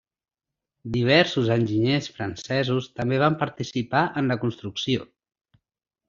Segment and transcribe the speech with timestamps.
[0.93, 5.07] Diversos enginyers francesos també van participar en la construcció.